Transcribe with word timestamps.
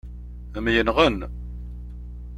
Myenɣen. 0.63 1.17